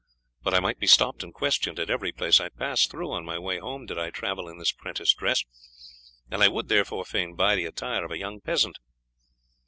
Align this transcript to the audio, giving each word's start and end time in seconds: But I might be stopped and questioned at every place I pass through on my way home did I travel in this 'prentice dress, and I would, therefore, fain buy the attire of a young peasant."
But 0.41 0.55
I 0.55 0.59
might 0.59 0.79
be 0.79 0.87
stopped 0.87 1.21
and 1.21 1.31
questioned 1.31 1.77
at 1.77 1.91
every 1.91 2.11
place 2.11 2.39
I 2.39 2.49
pass 2.49 2.87
through 2.87 3.11
on 3.11 3.23
my 3.23 3.37
way 3.37 3.59
home 3.59 3.85
did 3.85 3.99
I 3.99 4.09
travel 4.09 4.49
in 4.49 4.57
this 4.57 4.71
'prentice 4.71 5.13
dress, 5.13 5.45
and 6.31 6.41
I 6.41 6.47
would, 6.47 6.69
therefore, 6.69 7.05
fain 7.05 7.35
buy 7.35 7.55
the 7.55 7.65
attire 7.65 8.03
of 8.03 8.09
a 8.11 8.17
young 8.17 8.39
peasant." 8.41 8.79